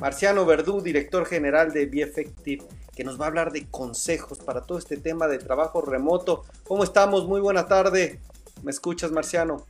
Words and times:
Marciano 0.00 0.46
Verdú, 0.46 0.80
director 0.80 1.26
general 1.26 1.72
de 1.72 1.90
Effective, 1.92 2.64
que 2.94 3.02
nos 3.02 3.20
va 3.20 3.24
a 3.24 3.28
hablar 3.28 3.50
de 3.50 3.66
consejos 3.68 4.38
para 4.38 4.62
todo 4.62 4.78
este 4.78 4.96
tema 4.96 5.26
de 5.26 5.38
trabajo 5.38 5.80
remoto. 5.80 6.44
¿Cómo 6.68 6.84
estamos? 6.84 7.26
Muy 7.26 7.40
buena 7.40 7.66
tarde. 7.66 8.20
¿Me 8.62 8.70
escuchas, 8.70 9.10
Marciano? 9.10 9.64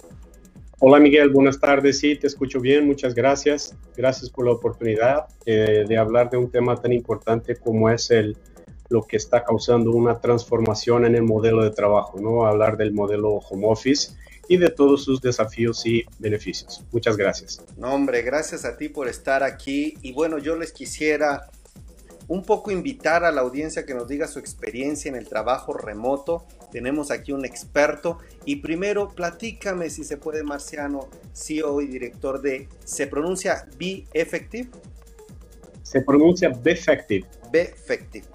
Hola 0.80 1.00
Miguel, 1.00 1.30
buenas 1.30 1.58
tardes. 1.58 1.98
Sí, 1.98 2.14
te 2.16 2.26
escucho 2.26 2.60
bien, 2.60 2.86
muchas 2.86 3.14
gracias. 3.14 3.74
Gracias 3.96 4.30
por 4.30 4.44
la 4.44 4.52
oportunidad 4.52 5.26
eh, 5.46 5.84
de 5.88 5.96
hablar 5.96 6.28
de 6.30 6.36
un 6.36 6.50
tema 6.50 6.76
tan 6.76 6.92
importante 6.92 7.56
como 7.56 7.88
es 7.88 8.10
el, 8.10 8.36
lo 8.90 9.02
que 9.02 9.16
está 9.16 9.42
causando 9.42 9.90
una 9.92 10.20
transformación 10.20 11.06
en 11.06 11.14
el 11.14 11.22
modelo 11.22 11.64
de 11.64 11.70
trabajo, 11.70 12.20
¿no? 12.20 12.46
Hablar 12.46 12.76
del 12.76 12.92
modelo 12.92 13.30
home 13.30 13.66
office 13.66 14.12
y 14.48 14.56
de 14.56 14.70
todos 14.70 15.04
sus 15.04 15.20
desafíos 15.20 15.84
y 15.86 16.04
beneficios. 16.18 16.82
Muchas 16.90 17.16
gracias. 17.16 17.62
No, 17.76 17.92
hombre, 17.92 18.22
gracias 18.22 18.64
a 18.64 18.76
ti 18.76 18.88
por 18.88 19.06
estar 19.06 19.42
aquí. 19.42 19.94
Y 20.02 20.12
bueno, 20.12 20.38
yo 20.38 20.56
les 20.56 20.72
quisiera 20.72 21.50
un 22.28 22.44
poco 22.44 22.70
invitar 22.70 23.24
a 23.24 23.30
la 23.30 23.42
audiencia 23.42 23.84
que 23.84 23.94
nos 23.94 24.08
diga 24.08 24.26
su 24.26 24.38
experiencia 24.38 25.08
en 25.08 25.16
el 25.16 25.28
trabajo 25.28 25.72
remoto. 25.72 26.46
Tenemos 26.70 27.10
aquí 27.10 27.32
un 27.32 27.44
experto. 27.44 28.18
Y 28.44 28.56
primero, 28.56 29.08
platícame 29.08 29.90
si 29.90 30.04
se 30.04 30.16
puede, 30.16 30.42
Marciano, 30.42 31.08
CEO 31.34 31.80
y 31.82 31.86
director 31.86 32.40
de. 32.40 32.68
¿Se 32.84 33.06
pronuncia 33.06 33.66
Be 33.78 34.06
Effective? 34.12 34.68
Se 35.82 36.02
pronuncia 36.02 36.50
Be 36.50 36.72
Effective. 36.72 37.26
Be 37.50 37.62
Effective. 37.62 38.26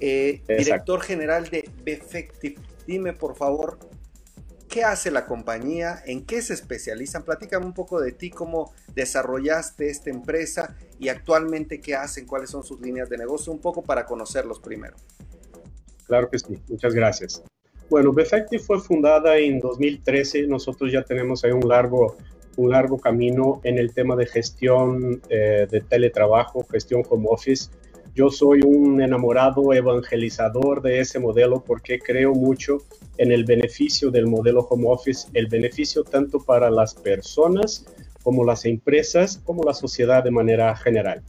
Eh, 0.00 0.42
director 0.46 1.00
general 1.00 1.48
de 1.48 1.68
Be 1.82 1.92
Effective. 1.92 2.56
Dime, 2.86 3.14
por 3.14 3.36
favor, 3.36 3.78
¿Qué 4.74 4.82
hace 4.82 5.12
la 5.12 5.24
compañía? 5.24 6.02
¿En 6.04 6.26
qué 6.26 6.42
se 6.42 6.52
especializan? 6.52 7.22
Platícame 7.22 7.64
un 7.64 7.74
poco 7.74 8.00
de 8.00 8.10
ti, 8.10 8.30
cómo 8.30 8.72
desarrollaste 8.92 9.88
esta 9.88 10.10
empresa 10.10 10.74
y 10.98 11.10
actualmente 11.10 11.80
qué 11.80 11.94
hacen, 11.94 12.26
cuáles 12.26 12.50
son 12.50 12.64
sus 12.64 12.80
líneas 12.80 13.08
de 13.08 13.16
negocio, 13.16 13.52
un 13.52 13.60
poco 13.60 13.82
para 13.82 14.04
conocerlos 14.04 14.58
primero. 14.58 14.96
Claro 16.08 16.28
que 16.28 16.40
sí, 16.40 16.60
muchas 16.68 16.92
gracias. 16.92 17.44
Bueno, 17.88 18.12
Befective 18.12 18.60
fue 18.60 18.80
fundada 18.80 19.36
en 19.38 19.60
2013. 19.60 20.48
Nosotros 20.48 20.90
ya 20.90 21.04
tenemos 21.04 21.44
ahí 21.44 21.52
un 21.52 21.68
largo, 21.68 22.16
un 22.56 22.72
largo 22.72 22.98
camino 22.98 23.60
en 23.62 23.78
el 23.78 23.94
tema 23.94 24.16
de 24.16 24.26
gestión 24.26 25.22
eh, 25.28 25.68
de 25.70 25.82
teletrabajo, 25.82 26.66
gestión 26.68 27.04
home 27.08 27.26
office. 27.30 27.70
Yo 28.14 28.30
soy 28.30 28.60
un 28.64 29.02
enamorado 29.02 29.72
evangelizador 29.72 30.80
de 30.82 31.00
ese 31.00 31.18
modelo 31.18 31.64
porque 31.66 31.98
creo 31.98 32.32
mucho 32.32 32.78
en 33.18 33.32
el 33.32 33.44
beneficio 33.44 34.12
del 34.12 34.28
modelo 34.28 34.60
home 34.60 34.84
office, 34.86 35.26
el 35.32 35.48
beneficio 35.48 36.04
tanto 36.04 36.38
para 36.38 36.70
las 36.70 36.94
personas 36.94 37.84
como 38.22 38.44
las 38.44 38.66
empresas, 38.66 39.42
como 39.44 39.64
la 39.64 39.74
sociedad 39.74 40.22
de 40.22 40.30
manera 40.30 40.76
general. 40.76 41.22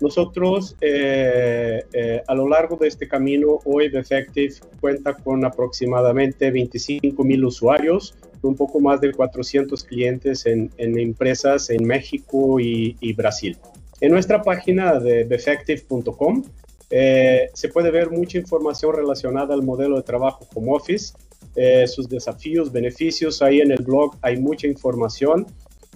Nosotros, 0.00 0.76
eh, 0.80 1.82
eh, 1.92 2.22
a 2.26 2.34
lo 2.36 2.48
largo 2.48 2.76
de 2.76 2.86
este 2.86 3.08
camino, 3.08 3.58
hoy 3.64 3.90
Effective 3.92 4.54
cuenta 4.80 5.14
con 5.14 5.44
aproximadamente 5.44 6.52
25 6.52 7.24
mil 7.24 7.44
usuarios, 7.44 8.14
un 8.42 8.54
poco 8.54 8.78
más 8.78 9.00
de 9.00 9.12
400 9.12 9.82
clientes 9.82 10.46
en, 10.46 10.70
empresas 10.78 11.70
en 11.70 11.84
México 11.84 12.60
y 12.60 13.12
Brasil. 13.14 13.58
En 14.00 14.12
nuestra 14.12 14.42
página 14.42 14.98
de 14.98 15.24
Befective.com 15.24 16.42
eh, 16.90 17.50
se 17.52 17.68
puede 17.68 17.90
ver 17.90 18.10
mucha 18.10 18.38
información 18.38 18.94
relacionada 18.94 19.54
al 19.54 19.62
modelo 19.62 19.96
de 19.96 20.02
trabajo 20.02 20.46
home 20.54 20.72
office, 20.72 21.14
eh, 21.54 21.86
sus 21.86 22.08
desafíos, 22.08 22.72
beneficios. 22.72 23.42
Ahí 23.42 23.60
en 23.60 23.70
el 23.70 23.82
blog 23.82 24.16
hay 24.22 24.38
mucha 24.38 24.66
información. 24.66 25.46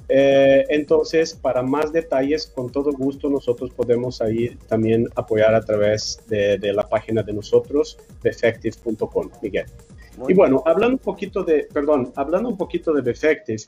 Eh, 0.09 0.67
entonces, 0.69 1.35
para 1.35 1.63
más 1.63 1.93
detalles, 1.93 2.47
con 2.47 2.71
todo 2.71 2.93
gusto, 2.93 3.31
nosotros 3.31 3.71
podemos 3.71 4.21
ahí 4.21 4.51
también 4.69 5.09
apoyar 5.17 5.55
a 5.55 5.63
través 5.63 6.21
de, 6.29 6.59
la 6.75 6.87
página 6.87 7.23
de 7.23 7.33
nosotros, 7.33 7.97
Befective.com, 8.23 9.31
Miguel. 9.41 9.65
y 10.29 10.35
bueno, 10.35 10.63
hablando 10.67 10.97
un 10.97 11.03
poquito 11.03 11.43
de, 11.43 11.67
perdón, 11.73 12.13
hablando 12.17 12.51
un 12.51 12.57
poquito 12.59 12.93
de 12.93 13.01
Befective, 13.01 13.63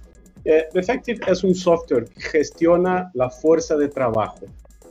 eh, 0.47 0.69
Effective 0.75 1.21
es 1.27 1.43
un 1.43 1.57
software 1.57 2.05
que 2.05 2.21
gestiona 2.21 3.11
la 3.15 3.29
fuerza 3.29 3.77
de 3.77 3.89
trabajo. 3.89 4.47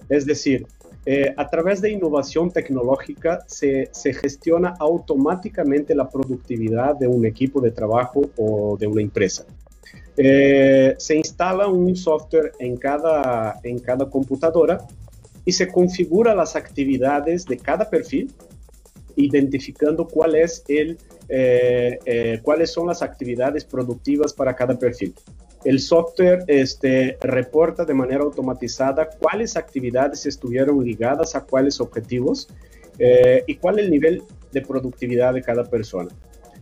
Es 0.09 0.25
decir, 0.25 0.67
eh, 1.05 1.33
a 1.37 1.49
través 1.49 1.79
de 1.81 1.91
innovación 1.91 2.51
tecnológica 2.51 3.45
se, 3.47 3.89
gestiona 4.21 4.75
automáticamente 4.79 5.95
la 5.95 6.09
productividad 6.09 6.95
de 6.97 7.07
un 7.07 7.25
equipo 7.25 7.61
de 7.61 7.71
trabajo 7.71 8.29
o 8.35 8.75
de 8.77 8.85
una 8.87 9.01
empresa. 9.01 9.45
Eh, 10.17 10.95
se 10.97 11.15
instala 11.15 11.67
un 11.67 11.95
software 11.95 12.51
en 12.59 12.75
cada, 12.75 13.59
en 13.63 13.79
cada 13.79 14.09
computadora 14.09 14.85
y 15.45 15.53
se 15.53 15.69
configura 15.69 16.35
las 16.35 16.57
actividades 16.57 17.45
de 17.45 17.57
cada 17.57 17.89
perfil, 17.89 18.33
identificando 19.15 20.05
cuáles 20.05 20.63
son 22.65 22.87
las 22.87 23.01
actividades 23.01 23.63
productivas 23.63 24.33
para 24.33 24.53
cada 24.53 24.77
perfil 24.77 25.13
el 25.65 25.79
software 25.79 26.43
este, 26.47 27.17
reporta 27.21 27.83
de 27.85 27.93
manera 27.93 28.23
automatizada 28.23 29.09
cuáles 29.09 29.57
actividades 29.57 30.25
estuvieron 30.25 30.83
ligadas 30.83 31.35
a 31.35 31.43
cuáles 31.43 31.81
objetivos 31.81 32.47
eh, 32.99 33.43
y 33.47 33.55
cuál 33.55 33.79
es 33.79 33.85
el 33.85 33.91
nivel 33.91 34.23
de 34.51 34.61
productividad 34.61 35.33
de 35.33 35.41
cada 35.41 35.65
persona. 35.65 36.09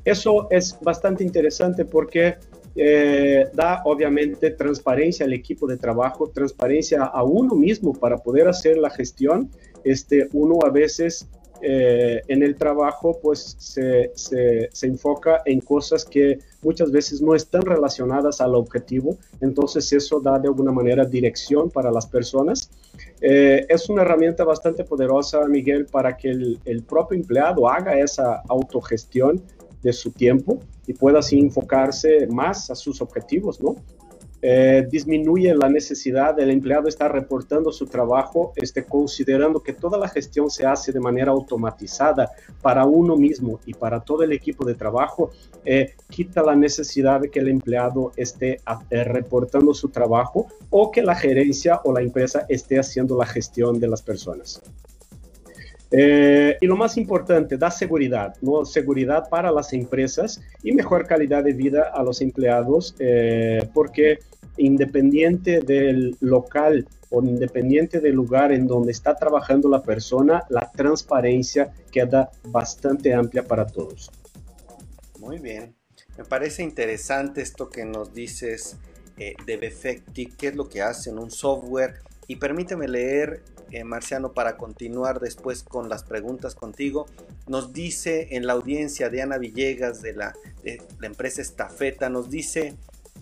Eso 0.06 0.48
es 0.50 0.78
bastante 0.82 1.24
interesante 1.24 1.86
porque 1.86 2.36
eh, 2.76 3.48
da 3.54 3.82
obviamente 3.86 4.52
transparencia 4.52 5.26
al 5.26 5.34
equipo 5.34 5.68
de 5.68 5.78
trabajo, 5.78 6.30
transparencia 6.30 7.04
a 7.04 7.24
uno 7.24 7.56
mismo 7.56 7.94
para 7.94 8.18
poder 8.18 8.48
hacer 8.48 8.78
la 8.78 8.90
gestión. 8.90 9.50
Este, 9.84 10.30
uno 10.32 10.60
a 10.66 10.70
veces 10.70 11.28
eh, 11.66 12.22
en 12.28 12.44
el 12.44 12.56
trabajo 12.56 13.18
pues 13.22 13.56
se, 13.58 14.12
se, 14.16 14.70
enfoca 14.86 15.42
en 15.46 15.62
cosas 15.62 16.04
que 16.04 16.40
muchas 16.62 16.92
veces 16.92 17.22
no 17.22 17.34
están 17.36 17.62
relacionadas 17.62 18.42
al 18.42 18.56
objetivo, 18.56 19.18
entonces 19.40 19.94
eso 19.94 20.20
da 20.20 20.38
de 20.40 20.50
alguna 20.50 20.74
manera 20.74 21.06
dirección 21.06 21.70
para 21.70 21.90
las 21.90 22.06
personas. 22.06 22.70
Eh, 23.22 23.66
es 23.70 23.88
una 23.88 24.02
herramienta 24.02 24.44
bastante 24.44 24.84
poderosa, 24.84 25.48
Miguel, 25.48 25.86
para 25.86 26.18
que 26.18 26.32
el, 26.32 26.60
el 26.66 26.84
propio 26.84 27.18
empleado 27.18 27.70
haga 27.70 27.98
esa 27.98 28.42
autogestión 28.50 29.42
de 29.82 29.94
su 29.94 30.12
tiempo 30.12 30.60
y 30.86 30.94
pueda 30.94 31.20
así 31.20 31.40
enfocarse 31.40 32.28
más 32.28 32.70
a 32.72 32.76
sus 32.76 33.02
objetivos, 33.02 33.64
¿no? 33.64 33.78
Eh, 34.46 34.86
disminuye 34.92 35.56
la 35.56 35.70
necesidad 35.70 36.36
del 36.36 36.50
empleado 36.50 36.90
estar 36.90 37.10
reportando 37.10 37.72
su 37.72 37.86
trabajo, 37.86 38.52
este, 38.58 38.84
considerando 38.84 39.64
que 39.64 39.72
toda 39.72 39.98
la 39.98 40.10
gestión 40.10 40.50
se 40.50 40.66
hace 40.66 40.92
de 40.92 41.00
manera 41.00 41.32
automatizada 41.32 42.30
para 42.62 42.84
uno 42.84 43.16
mismo 43.16 43.62
y 43.66 43.74
para 43.74 44.02
todo 44.02 44.24
el 44.24 44.34
equipo 44.34 44.66
de 44.66 44.76
trabajo, 44.76 45.32
eh, 45.64 45.94
quita 46.10 46.44
la 46.44 46.58
necesidad 46.58 47.22
de 47.22 47.32
que 47.32 47.40
el 47.40 47.48
empleado 47.48 48.12
esté 48.18 48.60
eh, 48.90 49.04
reportando 49.06 49.74
su 49.74 49.88
trabajo 49.88 50.48
o 50.70 50.92
que 50.92 51.02
la 51.02 51.16
gerencia 51.16 51.80
o 51.86 51.94
la 51.94 52.02
empresa 52.02 52.46
esté 52.50 52.78
haciendo 52.78 53.18
la 53.18 53.26
gestión 53.26 53.80
de 53.80 53.88
las 53.88 54.02
personas. 54.02 54.62
Y 55.96 56.66
lo 56.66 56.76
más 56.76 56.98
importante, 56.98 57.56
da 57.58 57.70
seguridad, 57.70 58.36
¿no? 58.42 58.66
seguridad 58.66 59.30
para 59.30 59.52
las 59.52 59.74
empresas 59.74 60.42
y 60.64 60.72
mejor 60.72 61.06
calidad 61.06 61.44
de 61.44 61.54
vida 61.54 61.92
a 61.94 62.02
los 62.02 62.20
empleados, 62.22 62.96
porque 63.74 64.18
independiente 64.58 65.60
del 65.62 66.16
local 66.20 66.88
o 67.10 67.22
independiente 67.22 68.00
del 68.00 68.16
lugar 68.16 68.52
en 68.52 68.66
donde 68.66 68.92
está 68.92 69.16
trabajando 69.16 69.70
la 69.70 69.84
persona, 69.84 70.44
la 70.50 70.72
transparencia 70.72 71.72
queda 71.92 72.32
bastante 72.48 73.14
amplia 73.14 73.44
para 73.44 73.68
todos. 73.68 74.12
Muy 75.20 75.40
bien. 75.40 75.76
Me 76.18 76.24
parece 76.26 76.64
interesante 76.64 77.42
esto 77.42 77.70
que 77.70 77.86
nos 77.86 78.14
dices 78.14 78.78
eh, 79.18 79.36
de 79.46 79.58
Befecti, 79.58 80.26
qué 80.26 80.48
es 80.48 80.56
lo 80.56 80.68
que 80.70 80.82
hacen, 80.82 81.18
un 81.18 81.32
software. 81.32 81.96
Y 82.28 82.38
permíteme 82.38 82.88
leer, 82.88 83.44
eh, 83.72 83.84
Marciano, 83.84 84.34
para 84.34 84.58
continuar 84.58 85.20
después 85.20 85.64
con 85.64 85.90
las 85.90 86.04
preguntas 86.04 86.56
contigo. 86.56 87.06
Nos 87.48 87.74
dice 87.74 88.30
en 88.32 88.48
la 88.48 88.54
audiencia 88.54 89.10
Diana 89.10 89.38
Villegas 89.38 90.02
de 90.02 90.14
la, 90.14 90.34
de 90.64 90.82
la 91.00 91.08
empresa 91.08 91.42
Estafeta, 91.42 92.10
nos 92.10 92.30
dice 92.30 92.78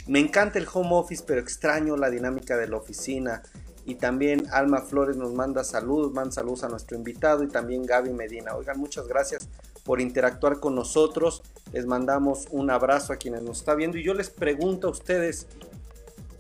me 0.08 0.20
encanta 0.20 0.58
el 0.58 0.68
home 0.72 0.90
office, 0.94 1.24
pero 1.26 1.42
extraño 1.42 1.96
la 1.96 2.10
dinámica 2.10 2.58
de 2.58 2.68
la 2.68 2.78
oficina. 2.78 3.44
Y 3.86 3.96
también 3.96 4.44
Alma 4.52 4.82
Flores 4.82 5.16
nos 5.16 5.34
manda 5.34 5.64
saludos, 5.64 6.12
manda 6.14 6.32
saludos 6.32 6.64
a 6.64 6.70
nuestro 6.70 6.98
invitado 6.98 7.44
y 7.44 7.48
también 7.48 7.86
Gaby 7.86 8.12
Medina. 8.12 8.56
Oigan, 8.56 8.80
muchas 8.80 9.08
gracias 9.08 9.48
por 9.84 10.02
interactuar 10.02 10.60
con 10.60 10.76
nosotros. 10.76 11.44
Les 11.72 11.86
mandamos 11.86 12.48
un 12.52 12.70
abrazo 12.70 13.14
a 13.14 13.18
quienes 13.18 13.42
nos 13.42 13.60
están 13.60 13.78
viendo 13.78 13.98
y 13.98 14.04
yo 14.04 14.14
les 14.14 14.30
pregunto 14.30 14.88
a 14.88 14.92
ustedes, 14.92 15.48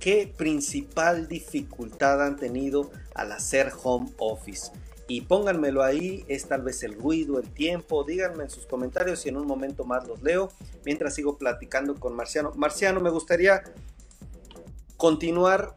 ¿qué 0.01 0.33
principal 0.36 1.30
dificultad 1.30 2.21
han 2.21 2.36
tenido 2.36 2.92
al 3.15 3.31
hacer 3.31 3.71
home 3.81 4.12
office? 4.18 4.71
y 5.12 5.19
pónganmelo 5.19 5.83
ahí, 5.83 6.24
es 6.30 6.48
tal 6.48 6.62
vez 6.62 6.83
el 6.83 6.94
ruido, 6.94 7.38
el 7.38 7.50
tiempo, 7.51 8.06
díganme 8.06 8.45
en 8.45 8.50
sus 8.50 8.65
comentarios 8.65 9.25
y 9.25 9.30
en 9.30 9.36
un 9.36 9.45
momento 9.45 9.83
más 9.83 10.07
los 10.07 10.24
leo 10.24 10.53
mientras 10.86 11.15
sigo 11.15 11.38
platicando 11.38 12.00
con 12.00 12.15
Marciano. 12.15 12.53
Marciano, 12.56 13.01
me 13.01 13.09
gustaría 13.09 13.62
continuar 14.95 15.75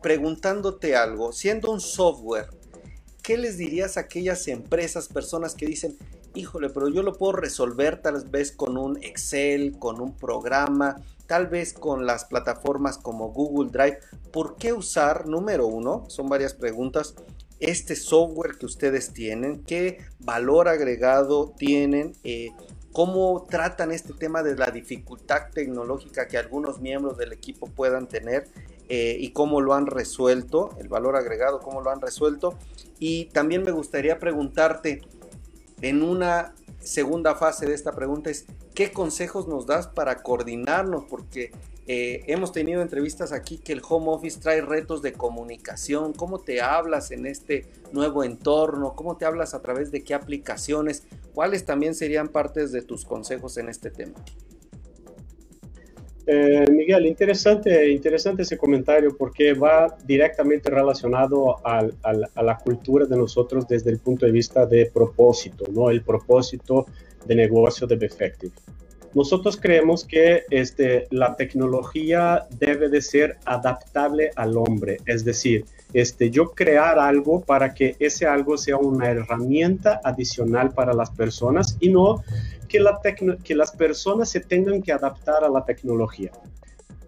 preguntándote 0.00 0.94
algo, 0.94 1.32
siendo 1.32 1.72
un 1.72 1.80
software, 1.80 2.50
¿qué 3.20 3.36
les 3.36 3.58
dirías 3.58 3.96
a 3.96 4.00
aquellas 4.02 4.46
empresas, 4.46 5.08
personas 5.08 5.56
que 5.56 5.66
dicen, 5.66 5.98
híjole, 6.38 6.70
pero 6.70 6.88
yo 6.88 7.02
lo 7.02 7.14
puedo 7.14 7.32
resolver 7.32 8.00
tal 8.00 8.24
vez 8.28 8.52
con 8.52 8.78
un 8.78 8.96
Excel, 9.02 9.76
con 9.78 10.00
un 10.00 10.14
programa, 10.14 10.96
tal 11.26 11.48
vez 11.48 11.72
con 11.72 12.06
las 12.06 12.24
plataformas 12.24 12.98
como 12.98 13.32
Google 13.32 13.70
Drive? 13.70 13.98
¿Por 14.32 14.56
qué 14.56 14.72
usar, 14.72 15.26
número 15.26 15.66
uno, 15.66 16.04
son 16.08 16.28
varias 16.28 16.54
preguntas, 16.54 17.14
este 17.60 17.96
software 17.96 18.56
que 18.56 18.66
ustedes 18.66 19.12
tienen? 19.12 19.62
¿Qué 19.64 19.98
valor 20.20 20.68
agregado 20.68 21.52
tienen? 21.56 22.12
Eh, 22.22 22.50
cómo 22.92 23.46
tratan 23.48 23.90
este 23.90 24.12
tema 24.12 24.42
de 24.42 24.56
la 24.56 24.70
dificultad 24.70 25.50
tecnológica 25.52 26.28
que 26.28 26.38
algunos 26.38 26.80
miembros 26.80 27.18
del 27.18 27.32
equipo 27.32 27.66
puedan 27.66 28.08
tener 28.08 28.48
eh, 28.88 29.16
y 29.20 29.32
cómo 29.32 29.60
lo 29.60 29.74
han 29.74 29.86
resuelto, 29.86 30.70
el 30.80 30.88
valor 30.88 31.14
agregado, 31.14 31.60
cómo 31.60 31.82
lo 31.82 31.90
han 31.90 32.00
resuelto. 32.00 32.58
Y 32.98 33.26
también 33.26 33.62
me 33.62 33.70
gustaría 33.70 34.18
preguntarte, 34.18 35.02
en 35.82 36.02
una 36.02 36.54
segunda 36.80 37.34
fase 37.34 37.66
de 37.66 37.74
esta 37.74 37.92
pregunta 37.92 38.30
es, 38.30 38.46
¿qué 38.74 38.92
consejos 38.92 39.46
nos 39.48 39.66
das 39.66 39.88
para 39.88 40.22
coordinarnos? 40.22 41.04
Porque 41.04 41.52
eh, 41.86 42.24
hemos 42.26 42.52
tenido 42.52 42.82
entrevistas 42.82 43.32
aquí 43.32 43.58
que 43.58 43.72
el 43.72 43.82
home 43.86 44.10
office 44.10 44.40
trae 44.40 44.60
retos 44.60 45.00
de 45.00 45.14
comunicación, 45.14 46.12
cómo 46.12 46.38
te 46.40 46.60
hablas 46.60 47.10
en 47.10 47.26
este 47.26 47.66
nuevo 47.92 48.24
entorno, 48.24 48.94
cómo 48.94 49.16
te 49.16 49.24
hablas 49.24 49.54
a 49.54 49.62
través 49.62 49.90
de 49.90 50.04
qué 50.04 50.14
aplicaciones, 50.14 51.04
cuáles 51.34 51.64
también 51.64 51.94
serían 51.94 52.28
partes 52.28 52.72
de 52.72 52.82
tus 52.82 53.04
consejos 53.04 53.56
en 53.56 53.70
este 53.70 53.90
tema. 53.90 54.14
Eh, 56.30 56.66
Miguel, 56.70 57.06
interesante, 57.06 57.90
interesante 57.90 58.42
ese 58.42 58.58
comentario 58.58 59.16
porque 59.16 59.54
va 59.54 59.96
directamente 60.04 60.68
relacionado 60.68 61.56
a 61.66 62.42
la 62.42 62.58
cultura 62.58 63.06
de 63.06 63.16
nosotros 63.16 63.66
desde 63.66 63.90
el 63.90 63.98
punto 63.98 64.26
de 64.26 64.32
vista 64.32 64.66
de 64.66 64.90
propósito, 64.92 65.64
¿no? 65.72 65.88
El 65.88 66.02
propósito 66.02 66.84
de 67.24 67.34
negocio 67.34 67.86
de 67.86 67.96
Befective. 67.96 68.52
Nosotros 69.14 69.56
creemos 69.56 70.04
que 70.04 70.42
este, 70.50 71.06
la 71.10 71.34
tecnología 71.34 72.46
debe 72.60 72.90
de 72.90 73.00
ser 73.00 73.38
adaptable 73.46 74.30
al 74.36 74.54
hombre, 74.58 74.98
es 75.06 75.24
decir, 75.24 75.64
este, 75.94 76.28
yo 76.28 76.50
crear 76.50 76.98
algo 76.98 77.40
para 77.40 77.72
que 77.72 77.96
ese 77.98 78.26
algo 78.26 78.58
sea 78.58 78.76
una 78.76 79.08
herramienta 79.08 80.02
adicional 80.04 80.72
para 80.74 80.92
las 80.92 81.10
personas 81.10 81.78
y 81.80 81.88
no 81.88 82.22
que, 82.68 82.80
la 82.80 83.00
que 83.42 83.54
las 83.54 83.72
personas 83.72 84.28
se 84.30 84.40
tengan 84.40 84.82
que 84.82 84.92
adaptar 84.92 85.44
a 85.44 85.48
la 85.48 85.64
tecnología. 85.64 86.30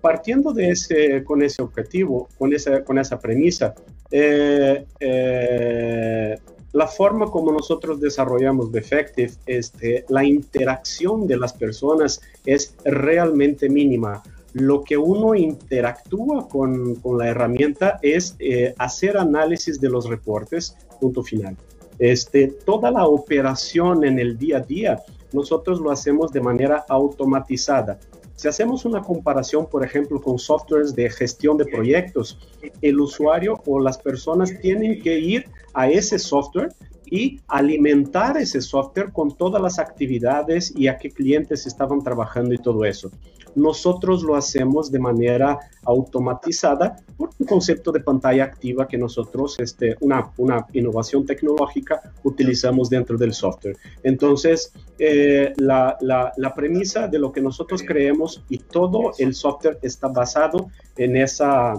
Partiendo 0.01 0.53
de 0.53 0.71
ese, 0.71 1.23
con 1.25 1.43
ese 1.43 1.63
objetivo, 1.63 2.29
con 2.39 2.55
esa, 2.55 2.83
con 2.83 2.99
esa 2.99 3.21
premisa, 3.21 3.75
eh, 4.11 4.87
eh, 4.99 6.39
la 6.73 6.87
forma 6.87 7.27
como 7.27 7.53
nosotros 7.53 8.01
desarrollamos 8.01 8.71
Defective, 8.71 9.33
este, 9.47 10.05
la 10.09 10.25
interacción 10.25 11.27
de 11.27 11.37
las 11.37 11.53
personas 11.53 12.21
es 12.47 12.75
realmente 12.85 13.69
mínima. 13.69 14.23
Lo 14.53 14.83
que 14.83 14.97
uno 14.97 15.35
interactúa 15.35 16.49
con, 16.49 16.97
con 16.97 17.19
la 17.19 17.29
herramienta 17.29 17.99
es 18.03 18.37
eh, 18.39 18.75
hacer 18.79 19.17
análisis 19.17 19.81
de 19.81 19.91
los 19.91 20.09
reportes, 20.09 20.77
punto 21.01 21.23
final. 21.23 21.57
Este, 21.99 22.47
toda 22.65 22.91
la 22.91 23.07
operación 23.07 24.05
en 24.05 24.19
el 24.19 24.39
día 24.39 24.59
a 24.59 24.61
día, 24.61 25.03
nosotros 25.33 25.81
lo 25.81 25.91
hacemos 25.91 26.33
de 26.33 26.41
manera 26.41 26.85
automatizada. 26.89 27.99
Si 28.35 28.49
hacemos 28.49 28.85
una 28.85 29.03
comparación, 29.03 29.67
por 29.67 29.85
ejemplo, 29.85 30.21
con 30.21 30.39
softwares 30.39 30.95
de 30.95 31.11
gestión 31.11 31.59
de 31.59 31.67
proyectos, 31.67 32.39
el 32.81 32.99
usuario 32.99 33.61
o 33.67 33.81
las 33.81 33.99
personas 33.99 34.59
tienen 34.61 35.03
que 35.03 35.19
ir 35.19 35.45
a 35.75 35.91
ese 35.91 36.19
software 36.19 36.73
y 37.11 37.41
alimentar 37.49 38.37
ese 38.39 38.61
software 38.61 39.13
con 39.13 39.37
todas 39.37 39.61
las 39.61 39.79
actividades 39.79 40.73
y 40.77 40.89
a 40.89 40.97
qué 40.97 41.11
clientes 41.11 41.67
estaban 41.67 42.03
trabajando 42.03 42.55
y 42.55 42.59
todo 42.59 42.85
eso. 42.85 43.11
Nosotros 43.55 44.23
lo 44.23 44.37
hacemos 44.37 44.93
de 44.93 45.01
manera 45.01 45.59
automatizada 45.85 46.97
por 47.17 47.31
un 47.39 47.47
concepto 47.47 47.91
de 47.91 47.99
pantalla 47.99 48.45
activa 48.45 48.87
que 48.87 48.97
nosotros, 48.97 49.59
este, 49.59 49.97
una, 50.01 50.31
una 50.37 50.67
innovación 50.73 51.27
tecnológica, 51.27 52.01
utilizamos 52.23 52.89
dentro 52.89 53.19
del 53.19 53.33
software. 53.33 53.77
Entonces, 54.05 54.73
eh, 54.99 55.53
la, 55.57 55.97
la, 56.01 56.33
la 56.37 56.55
premisa 56.55 57.09
de 57.09 57.19
lo 57.19 57.33
que 57.33 57.41
nosotros 57.41 57.83
creemos 57.83 58.43
y 58.49 58.59
todo 58.59 59.13
el 59.19 59.35
software 59.35 59.79
está 59.83 60.09
basado 60.09 60.69
en 60.97 61.17
esa 61.17 61.75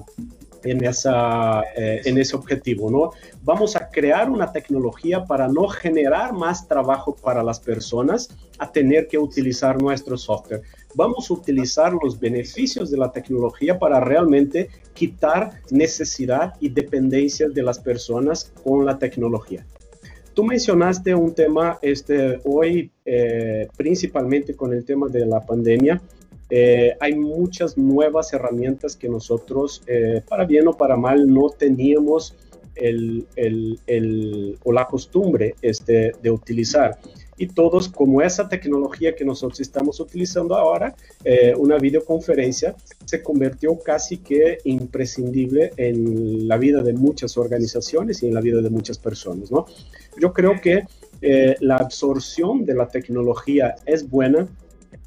en, 0.63 0.84
esa, 0.84 1.62
eh, 1.75 2.02
en 2.06 2.18
ese 2.18 2.36
objetivo, 2.36 2.90
¿no? 2.90 3.12
Vamos 3.44 3.75
a 3.75 3.90
crear 3.90 4.30
una 4.30 4.52
tecnología 4.52 5.24
para 5.25 5.48
no 5.48 5.68
generar 5.68 6.34
más 6.34 6.68
trabajo 6.68 7.16
para 7.16 7.44
las 7.44 7.60
personas 7.60 8.30
a 8.58 8.72
tener 8.72 9.08
que 9.08 9.18
utilizar 9.18 9.81
nuestro 9.81 10.18
software. 10.18 10.62
Vamos 10.94 11.30
a 11.30 11.34
utilizar 11.34 11.94
los 12.02 12.19
beneficios 12.19 12.92
de 12.92 12.98
la 12.98 13.12
tecnología 13.12 13.80
para 13.80 14.00
realmente 14.00 14.69
quitar 14.94 15.62
necesidad 15.72 16.54
y 16.60 16.69
dependencia 16.69 17.50
de 17.50 17.64
las 17.64 17.80
personas 17.80 18.52
con 18.64 18.86
la 18.86 18.98
tecnología. 19.00 19.66
Tú 20.34 20.46
mencionaste 20.46 21.14
un 21.14 21.34
tema 21.34 21.78
este, 21.81 22.40
hoy, 22.46 22.90
eh, 23.06 23.68
principalmente 23.75 24.56
con 24.56 24.74
el 24.74 24.86
tema 24.86 25.07
de 25.07 25.25
la 25.25 25.42
pandemia, 25.42 26.02
eh, 26.53 26.98
hay 27.00 27.15
muchas 27.15 27.77
nuevas 27.77 28.33
herramientas 28.33 28.98
que 28.98 29.07
nosotros, 29.07 29.81
eh, 29.88 30.21
para 30.27 30.44
bien 30.44 30.68
o 30.68 30.74
para 30.74 30.98
mal, 30.98 31.25
no 31.25 31.50
teníamos 31.50 32.36
el, 32.75 33.25
el, 33.38 34.59
o 34.62 34.74
la 34.74 34.86
costumbre 34.86 35.56
este, 35.62 36.12
de 36.21 36.30
utilizar. 36.30 37.00
Y 37.38 37.48
todos, 37.48 37.88
como 37.88 38.21
esa 38.21 38.50
tecnología 38.50 39.15
que 39.15 39.24
nosotros 39.24 39.62
estamos 39.62 40.01
utilizando 40.01 40.53
ahora, 40.56 40.94
eh, 41.24 41.56
una 41.57 41.77
videoconferencia, 41.77 42.75
se 43.06 43.24
convirtió 43.24 43.80
casi 43.80 44.18
que 44.18 44.57
imprescindible 44.65 45.71
en 45.77 46.50
la 46.50 46.57
vida 46.57 46.81
de 46.83 46.92
muchas 46.92 47.38
organizaciones 47.38 48.24
y 48.24 48.27
en 48.27 48.33
la 48.33 48.42
vida 48.42 48.62
de 48.62 48.69
muchas 48.69 48.97
personas. 48.97 49.50
¿no? 49.51 49.68
Yo 50.19 50.33
creo 50.33 50.59
que 50.62 50.83
la 51.62 51.75
absorción 51.77 52.65
de 52.65 52.74
la 52.74 52.88
tecnología 52.88 53.75
es 53.86 54.09
buena, 54.09 54.47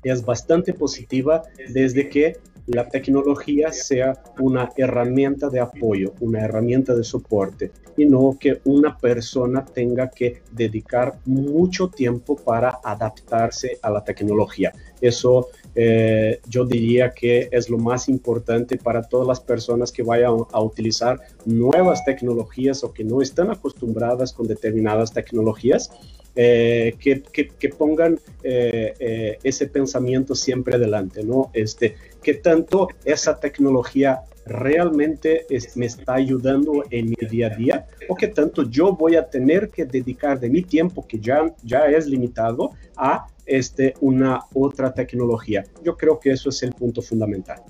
es 0.02 0.24
bastante 0.24 0.72
positiva 0.72 1.42
desde 1.68 2.08
que 2.08 2.36
la 2.66 2.88
tecnología 2.88 3.72
sea 3.72 4.22
una 4.38 4.70
herramienta 4.76 5.50
de 5.50 5.60
apoyo, 5.60 6.14
una 6.20 6.40
herramienta 6.40 6.94
de 6.94 7.04
soporte 7.04 7.72
y 7.96 8.06
no 8.06 8.36
que 8.40 8.60
una 8.64 8.96
persona 8.96 9.64
tenga 9.64 10.10
que 10.10 10.42
dedicar 10.50 11.18
mucho 11.26 11.88
tiempo 11.88 12.36
para 12.36 12.80
adaptarse 12.82 13.78
a 13.82 13.90
la 13.90 14.02
tecnología. 14.02 14.72
Eso 15.00 15.48
eh, 15.74 16.40
yo 16.48 16.64
diría 16.64 17.10
que 17.10 17.48
es 17.52 17.68
lo 17.68 17.78
más 17.78 18.08
importante 18.08 18.78
para 18.78 19.02
todas 19.02 19.28
las 19.28 19.40
personas 19.40 19.92
que 19.92 20.02
vayan 20.02 20.34
a 20.50 20.60
utilizar 20.62 21.20
nuevas 21.44 22.04
tecnologías 22.04 22.82
o 22.82 22.92
que 22.92 23.04
no 23.04 23.20
están 23.20 23.50
acostumbradas 23.50 24.32
con 24.32 24.46
determinadas 24.46 25.12
tecnologías 25.12 25.90
eh, 26.36 26.96
que, 26.98 27.22
que, 27.22 27.68
pongan 27.68 28.18
eh, 28.42 28.94
eh, 28.98 29.38
ese 29.42 29.68
pensamiento 29.68 30.34
siempre 30.34 30.74
adelante, 30.74 31.22
¿no? 31.22 31.50
Este, 31.52 31.96
que 32.22 32.34
tanto 32.34 32.88
esa 33.04 33.38
tecnología 33.38 34.22
realmente 34.46 35.46
me 35.76 35.86
está 35.86 36.14
ayudando 36.14 36.84
en 36.90 37.10
mi 37.10 37.28
día 37.30 37.46
a 37.46 37.56
día 37.56 37.86
o 38.08 38.14
que 38.14 38.28
tanto 38.28 38.68
yo 38.68 38.94
voy 38.94 39.16
a 39.16 39.28
tener 39.28 39.70
que 39.70 39.84
dedicar 39.84 40.38
de 40.40 40.50
mi 40.50 40.62
tiempo, 40.62 41.06
que 41.06 41.18
ya, 41.18 41.54
ya 41.62 41.86
es 41.86 42.06
limitado, 42.06 42.72
a 42.96 43.26
este, 43.46 43.94
una 44.00 44.40
otra 44.52 44.92
tecnología. 44.92 45.64
Yo 45.82 45.96
creo 45.96 46.18
que 46.18 46.32
eso 46.32 46.48
es 46.48 46.62
el 46.62 46.72
punto 46.72 47.00
fundamental. 47.00 47.62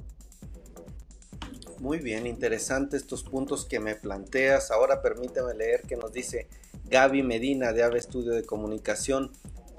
Muy 1.84 1.98
bien, 1.98 2.26
interesante 2.26 2.96
estos 2.96 3.24
puntos 3.24 3.66
que 3.66 3.78
me 3.78 3.94
planteas. 3.94 4.70
Ahora 4.70 5.02
permíteme 5.02 5.52
leer 5.52 5.82
que 5.82 5.96
nos 5.96 6.14
dice 6.14 6.48
Gaby 6.88 7.22
Medina 7.22 7.74
de 7.74 7.82
Ave 7.82 7.98
Estudio 7.98 8.32
de 8.32 8.42
Comunicación. 8.42 9.30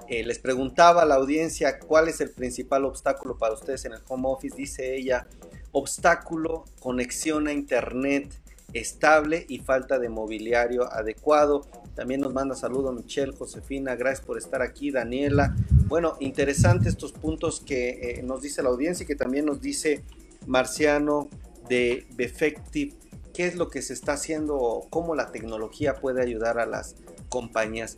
Eh, 0.06 0.22
les 0.22 0.38
preguntaba 0.38 1.02
a 1.02 1.04
la 1.04 1.16
audiencia 1.16 1.80
cuál 1.80 2.06
es 2.06 2.20
el 2.20 2.30
principal 2.30 2.84
obstáculo 2.84 3.38
para 3.38 3.54
ustedes 3.54 3.86
en 3.86 3.92
el 3.92 4.02
home 4.06 4.28
office. 4.28 4.54
Dice 4.54 4.94
ella, 4.94 5.26
obstáculo, 5.72 6.64
conexión 6.78 7.48
a 7.48 7.52
internet 7.52 8.32
estable 8.72 9.44
y 9.48 9.58
falta 9.58 9.98
de 9.98 10.08
mobiliario 10.08 10.84
adecuado. 10.92 11.66
También 11.96 12.20
nos 12.20 12.32
manda 12.32 12.54
saludo 12.54 12.92
Michelle, 12.92 13.32
Josefina, 13.36 13.96
gracias 13.96 14.24
por 14.24 14.38
estar 14.38 14.62
aquí, 14.62 14.92
Daniela. 14.92 15.56
Bueno, 15.88 16.16
interesante 16.20 16.88
estos 16.88 17.10
puntos 17.10 17.58
que 17.58 17.88
eh, 17.88 18.22
nos 18.22 18.42
dice 18.42 18.62
la 18.62 18.68
audiencia 18.68 19.02
y 19.02 19.08
que 19.08 19.16
también 19.16 19.44
nos 19.44 19.60
dice 19.60 20.04
Marciano 20.46 21.28
de 21.68 22.06
Befective 22.10 22.94
qué 23.36 23.46
es 23.46 23.54
lo 23.54 23.68
que 23.68 23.82
se 23.82 23.92
está 23.92 24.14
haciendo 24.14 24.86
cómo 24.88 25.14
la 25.14 25.30
tecnología 25.30 25.96
puede 25.96 26.22
ayudar 26.22 26.58
a 26.58 26.64
las 26.64 26.96
compañías. 27.28 27.96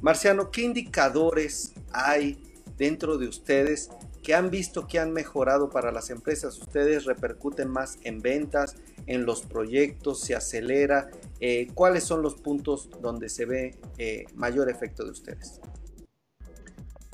Marciano, 0.00 0.52
¿qué 0.52 0.62
indicadores 0.62 1.72
hay 1.90 2.40
dentro 2.76 3.18
de 3.18 3.26
ustedes 3.26 3.90
que 4.22 4.34
han 4.34 4.50
visto 4.50 4.86
que 4.86 5.00
han 5.00 5.12
mejorado 5.12 5.68
para 5.68 5.90
las 5.90 6.10
empresas? 6.10 6.56
¿Ustedes 6.60 7.06
repercuten 7.06 7.68
más 7.68 7.98
en 8.04 8.22
ventas, 8.22 8.76
en 9.06 9.26
los 9.26 9.42
proyectos? 9.42 10.20
¿Se 10.20 10.36
acelera? 10.36 11.10
Eh, 11.40 11.66
¿Cuáles 11.74 12.04
son 12.04 12.22
los 12.22 12.36
puntos 12.36 12.88
donde 13.02 13.28
se 13.28 13.46
ve 13.46 13.74
eh, 13.98 14.26
mayor 14.36 14.70
efecto 14.70 15.04
de 15.04 15.10
ustedes? 15.10 15.60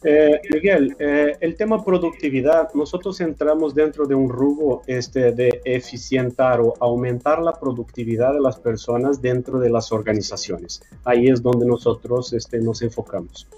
Eh, 0.05 0.41
Miguel, 0.53 0.95
el 0.99 1.57
tema 1.57 1.83
productividad, 1.83 2.73
nosotros 2.75 3.21
entramos 3.21 3.75
dentro 3.75 4.07
de 4.07 4.15
un 4.15 4.29
rubro 4.29 4.83
este, 4.87 5.33
de 5.33 5.63
eficientar 5.65 6.61
o 6.61 6.75
aumentar 6.79 7.41
la 7.41 7.55
productividad 7.55 8.35
de 8.35 8.41
las 8.41 8.59
personas 8.59 9.23
dentro 9.23 9.59
de 9.59 9.71
las 9.71 9.93
organizaciones. 9.93 10.83
Ahí 11.05 11.29
es 11.29 11.43
donde 11.43 11.67
nosotros 11.67 12.33
este, 12.35 12.59
nos 12.59 12.83
enfocamos 12.83 13.49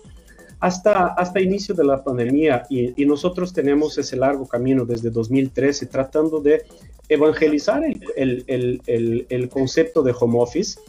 hasta, 0.61 1.09
hasta 1.09 1.41
inicio 1.41 1.75
de 1.75 1.85
la 1.85 2.03
pandemia 2.03 2.65
y, 2.71 3.05
nosotros 3.05 3.53
tenemos 3.53 3.99
ese 3.99 4.17
largo 4.17 4.47
camino 4.47 4.85
desde 4.85 5.11
2013 5.11 5.87
tratando 5.87 6.41
de 6.41 6.65
evangelizar 7.09 7.85
el, 7.85 8.45
el, 8.47 8.83
el, 8.87 9.27
el 9.29 9.49
concepto 9.49 10.03
de 10.03 10.15
home 10.19 10.39
office. 10.41 10.81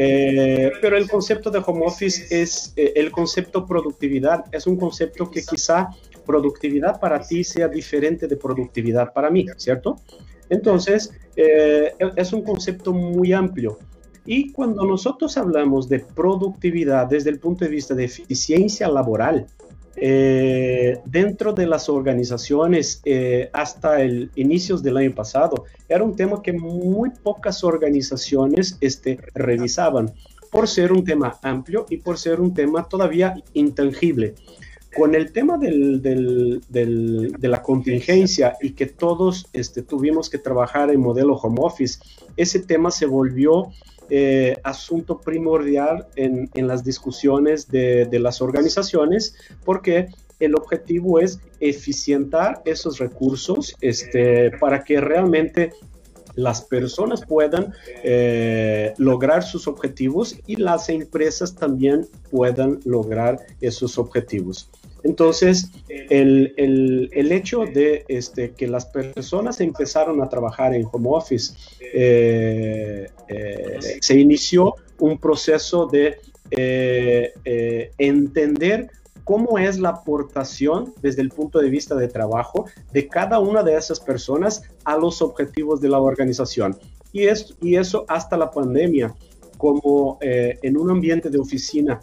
Eh, 0.00 0.70
pero 0.80 0.96
el 0.96 1.10
concepto 1.10 1.50
de 1.50 1.58
home 1.58 1.84
office 1.84 2.28
es 2.30 2.72
eh, 2.76 2.92
el 2.94 3.10
concepto 3.10 3.66
productividad, 3.66 4.44
es 4.52 4.68
un 4.68 4.76
concepto 4.76 5.28
que 5.28 5.42
quizá 5.42 5.88
productividad 6.24 7.00
para 7.00 7.20
ti 7.20 7.42
sea 7.42 7.66
diferente 7.66 8.28
de 8.28 8.36
productividad 8.36 9.12
para 9.12 9.28
mí, 9.28 9.44
¿cierto? 9.56 9.96
Entonces, 10.48 11.10
eh, 11.34 11.94
es 12.14 12.32
un 12.32 12.42
concepto 12.42 12.92
muy 12.92 13.32
amplio. 13.32 13.76
Y 14.24 14.52
cuando 14.52 14.84
nosotros 14.84 15.36
hablamos 15.36 15.88
de 15.88 15.98
productividad 15.98 17.08
desde 17.08 17.30
el 17.30 17.40
punto 17.40 17.64
de 17.64 17.72
vista 17.72 17.92
de 17.96 18.04
eficiencia 18.04 18.86
laboral, 18.86 19.48
eh, 20.00 21.00
dentro 21.04 21.52
de 21.52 21.66
las 21.66 21.88
organizaciones 21.88 23.00
eh, 23.04 23.50
hasta 23.52 24.00
el 24.00 24.30
inicios 24.34 24.82
del 24.82 24.96
año 24.96 25.14
pasado, 25.14 25.64
era 25.88 26.04
un 26.04 26.14
tema 26.14 26.42
que 26.42 26.52
muy 26.52 27.10
pocas 27.10 27.64
organizaciones 27.64 28.76
este, 28.80 29.18
revisaban 29.34 30.12
por 30.50 30.68
ser 30.68 30.92
un 30.92 31.04
tema 31.04 31.38
amplio 31.42 31.86
y 31.90 31.98
por 31.98 32.18
ser 32.18 32.40
un 32.40 32.54
tema 32.54 32.88
todavía 32.88 33.34
intangible. 33.52 34.34
Con 34.96 35.14
el 35.14 35.32
tema 35.32 35.58
de 35.58 36.60
la 37.42 37.62
contingencia 37.62 38.56
y 38.60 38.70
que 38.72 38.86
todos 38.86 39.46
este, 39.52 39.82
tuvimos 39.82 40.30
que 40.30 40.38
trabajar 40.38 40.90
en 40.90 41.00
modelo 41.00 41.36
home 41.36 41.58
office, 41.60 42.00
ese 42.36 42.60
tema 42.60 42.90
se 42.90 43.06
volvió 43.06 43.70
eh, 44.10 44.56
asunto 44.64 45.20
primordial 45.20 46.06
en, 46.16 46.48
las 46.54 46.82
discusiones 46.82 47.68
de, 47.68 48.08
las 48.18 48.40
organizaciones 48.40 49.34
porque 49.66 50.08
el 50.40 50.54
objetivo 50.54 51.18
es 51.18 51.40
eficientar 51.60 52.62
esos 52.64 52.98
recursos 52.98 53.76
este, 53.82 54.50
para 54.52 54.82
que 54.82 55.00
realmente 55.00 55.72
las 56.36 56.62
personas 56.62 57.20
puedan 57.26 57.74
eh, 58.02 58.94
lograr 58.96 59.42
sus 59.42 59.66
objetivos 59.68 60.38
y 60.46 60.56
las 60.56 60.88
empresas 60.88 61.54
también 61.54 62.06
puedan 62.30 62.78
lograr 62.84 63.40
esos 63.60 63.98
objetivos. 63.98 64.70
Entonces, 65.02 65.70
el, 65.88 67.32
hecho 67.32 67.64
de 67.64 68.04
este, 68.08 68.50
que 68.52 68.66
las 68.66 68.86
personas 68.86 69.60
empezaron 69.60 70.22
a 70.22 70.28
trabajar 70.28 70.74
en 70.74 70.86
home 70.90 71.08
office, 71.10 71.54
eh, 71.80 73.08
eh, 73.28 73.78
se 74.00 74.18
inició 74.18 74.74
un 74.98 75.18
proceso 75.18 75.86
de 75.86 76.18
eh, 76.50 77.92
entender 77.98 78.90
cómo 79.24 79.58
es 79.58 79.78
la 79.78 79.90
aportación 79.90 80.94
desde 81.02 81.22
el 81.22 81.28
punto 81.28 81.58
de 81.58 81.68
vista 81.68 81.94
de 81.94 82.08
trabajo 82.08 82.64
de 82.92 83.08
cada 83.08 83.38
una 83.38 83.62
de 83.62 83.76
esas 83.76 84.00
personas 84.00 84.62
a 84.84 84.96
los 84.96 85.20
objetivos 85.22 85.80
de 85.80 85.90
la 85.90 85.98
organización. 85.98 86.76
Y, 87.12 87.24
y 87.60 87.76
eso 87.76 88.04
hasta 88.08 88.36
la 88.36 88.50
pandemia, 88.50 89.14
como 89.58 90.18
en 90.20 90.76
un 90.76 90.90
ambiente 90.90 91.28
de 91.30 91.38
oficina 91.38 92.00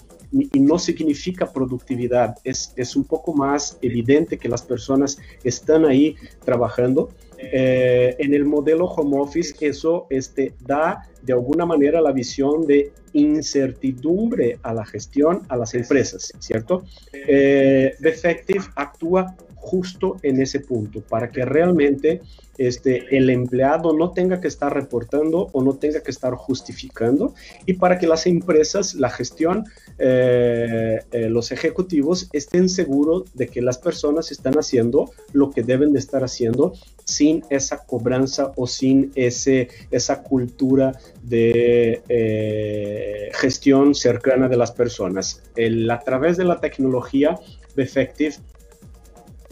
y 0.54 0.60
no 0.60 0.78
significa 0.78 1.52
productividad. 1.52 2.36
Es, 2.44 2.74
es 2.76 2.96
un 2.96 3.06
poco 3.06 3.34
más 3.34 3.78
evidente 3.82 4.38
que 4.38 4.50
las 4.50 4.62
personas 4.62 5.18
están 5.44 5.86
ahí 5.86 6.16
trabajando. 6.44 7.10
Eh, 7.38 8.16
en 8.20 8.34
el 8.34 8.46
modelo 8.46 8.86
home 8.86 9.20
office 9.20 9.54
eso 9.60 10.08
este, 10.10 10.54
da 10.62 11.08
de 11.22 11.34
alguna 11.34 11.66
manera 11.66 12.02
la 12.02 12.12
visión 12.12 12.66
de 12.66 12.92
incertidumbre 13.14 14.60
a 14.64 14.74
la 14.74 14.86
gestión, 14.86 15.42
a 15.50 15.58
las 15.58 15.74
empresas, 15.74 16.32
¿cierto? 16.40 16.84
Eh, 17.14 17.94
Defective 18.00 18.64
actúa 18.76 19.36
justo 19.66 20.18
en 20.22 20.40
ese 20.40 20.60
punto, 20.60 21.02
para 21.02 21.32
que 21.32 21.44
realmente 21.44 22.22
este, 22.60 23.18
el 23.18 23.32
empleado 23.32 23.94
no 23.94 24.12
tenga 24.12 24.40
que 24.40 24.48
estar 24.48 24.72
reportando 24.72 25.50
o 25.54 25.64
no 25.64 25.74
tenga 25.74 26.02
que 26.02 26.12
estar 26.12 26.36
justificando 26.36 27.34
y 27.66 27.74
para 27.74 27.98
que 27.98 28.06
las 28.06 28.28
empresas, 28.28 28.94
la 28.94 29.10
gestión, 29.10 29.66
eh, 29.98 31.00
eh, 31.12 31.30
los 31.30 31.52
ejecutivos 31.52 32.30
estén 32.32 32.70
seguros 32.70 33.24
de 33.34 33.48
que 33.48 33.62
las 33.62 33.80
personas 33.80 34.32
están 34.32 34.54
haciendo 34.54 35.12
lo 35.34 35.50
que 35.50 35.64
deben 35.64 35.92
de 35.94 36.00
estar 36.00 36.24
haciendo 36.24 36.74
sin 37.04 37.44
esa 37.50 37.86
cobranza 37.86 38.52
o 38.56 38.68
sin 38.68 39.12
ese, 39.16 39.68
esa 39.90 40.22
cultura 40.22 40.94
de 41.24 42.04
eh, 42.08 43.32
gestión 43.34 43.96
cercana 43.96 44.48
de 44.48 44.58
las 44.58 44.72
personas. 44.72 45.42
a 45.90 46.00
través 46.02 46.38
de 46.38 46.46
la 46.46 46.60
tecnología, 46.60 47.40
Effective 47.78 48.36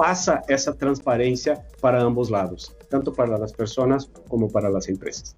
pasa 0.03 0.43
esa 0.49 0.73
transparencia 0.73 1.65
para 1.79 2.01
ambos 2.01 2.29
lados, 2.29 2.75
tanto 2.89 3.13
para 3.13 3.37
las 3.37 3.53
personas 3.53 4.09
como 4.27 4.51
para 4.51 4.69
las 4.69 4.89
empresas. 4.89 5.33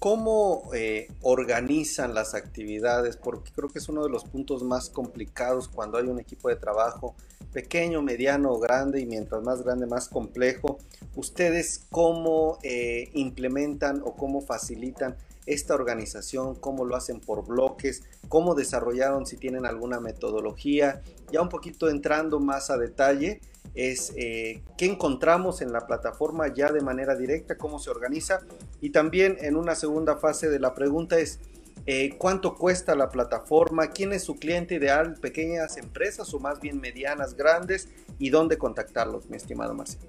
¿Cómo 0.00 0.70
eh, 0.74 1.06
organizan 1.22 2.12
las 2.12 2.34
actividades? 2.34 3.16
Porque 3.16 3.52
creo 3.54 3.68
que 3.68 3.78
es 3.78 3.88
uno 3.88 4.02
de 4.02 4.10
los 4.10 4.24
puntos 4.24 4.64
más 4.64 4.90
complicados 4.90 5.68
cuando 5.68 5.98
hay 5.98 6.08
un 6.08 6.18
equipo 6.18 6.48
de 6.48 6.56
trabajo 6.56 7.14
pequeño, 7.52 8.02
mediano 8.02 8.50
o 8.50 8.58
grande 8.58 9.00
y 9.00 9.06
mientras 9.06 9.40
más 9.44 9.62
grande, 9.62 9.86
más 9.86 10.08
complejo. 10.08 10.78
¿Ustedes 11.14 11.86
cómo 11.92 12.58
eh, 12.64 13.10
implementan 13.12 14.02
o 14.04 14.16
cómo 14.16 14.40
facilitan 14.40 15.16
esta 15.46 15.74
organización? 15.74 16.56
¿Cómo 16.56 16.84
lo 16.84 16.96
hacen 16.96 17.20
por 17.20 17.46
bloques? 17.46 18.02
¿Cómo 18.28 18.56
desarrollaron 18.56 19.26
si 19.26 19.36
tienen 19.36 19.64
alguna 19.64 20.00
metodología? 20.00 21.02
Ya 21.30 21.40
un 21.40 21.48
poquito 21.48 21.88
entrando 21.88 22.40
más 22.40 22.70
a 22.70 22.76
detalle, 22.76 23.40
es 23.74 24.12
eh, 24.16 24.62
qué 24.76 24.86
encontramos 24.86 25.62
en 25.62 25.72
la 25.72 25.86
plataforma 25.86 26.52
ya 26.52 26.72
de 26.72 26.80
manera 26.80 27.16
directa, 27.16 27.56
cómo 27.56 27.78
se 27.78 27.90
organiza. 27.90 28.40
Y 28.80 28.90
también 28.90 29.36
en 29.40 29.56
una 29.56 29.74
segunda 29.74 30.16
fase 30.16 30.48
de 30.48 30.58
la 30.58 30.74
pregunta 30.74 31.18
es 31.18 31.38
eh, 31.86 32.16
cuánto 32.18 32.56
cuesta 32.56 32.94
la 32.94 33.08
plataforma, 33.08 33.90
quién 33.90 34.12
es 34.12 34.24
su 34.24 34.36
cliente 34.36 34.74
ideal, 34.74 35.14
pequeñas 35.20 35.76
empresas 35.76 36.32
o 36.34 36.40
más 36.40 36.60
bien 36.60 36.80
medianas, 36.80 37.36
grandes 37.36 37.88
y 38.18 38.30
dónde 38.30 38.58
contactarlos, 38.58 39.28
mi 39.30 39.36
estimado 39.36 39.74
Marcelo. 39.74 40.04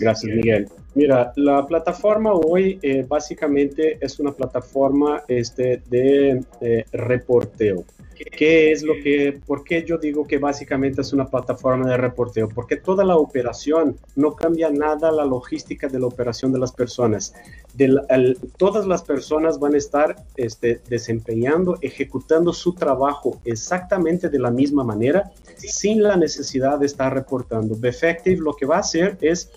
Gracias, 0.00 0.24
Miguel. 0.24 0.68
Mira, 0.94 1.32
la 1.36 1.66
plataforma 1.66 2.32
hoy 2.32 2.78
eh, 2.80 3.04
básicamente 3.06 3.98
es 4.00 4.18
una 4.18 4.32
plataforma 4.32 5.22
este, 5.28 5.82
de 5.90 6.86
reporteo. 6.90 7.84
¿Qué 8.14 8.72
es 8.72 8.82
lo 8.82 8.94
que, 8.94 9.40
por 9.46 9.64
qué 9.64 9.84
yo 9.84 9.98
digo 9.98 10.26
que 10.26 10.38
básicamente 10.38 11.00
es 11.00 11.12
una 11.12 11.28
plataforma 11.28 11.88
de 11.88 11.96
reporteo? 11.96 12.48
Porque 12.48 12.76
toda 12.76 13.04
la 13.04 13.16
operación 13.16 13.96
no 14.16 14.34
cambia 14.34 14.70
nada 14.70 15.10
la 15.10 15.24
logística 15.24 15.88
de 15.88 15.98
la 15.98 16.06
operación 16.06 16.52
de 16.52 16.58
las 16.58 16.72
personas. 16.72 17.34
todas 18.56 18.86
las 18.86 19.02
personas 19.02 19.58
van 19.58 19.74
a 19.74 19.78
estar 19.78 20.16
este, 20.36 20.80
desempeñando, 20.88 21.78
ejecutando 21.80 22.52
su 22.52 22.74
trabajo 22.74 23.40
exactamente 23.44 24.28
de 24.28 24.38
la 24.38 24.50
misma 24.50 24.84
manera, 24.84 25.30
sin 25.56 26.02
la 26.02 26.16
necesidad 26.16 26.78
de 26.78 26.86
estar 26.86 27.12
reportando. 27.12 27.76
Beffective 27.76 28.40
lo 28.40 28.54
que 28.54 28.66
va 28.66 28.76
a 28.76 28.80
hacer 28.80 29.18
es 29.20 29.50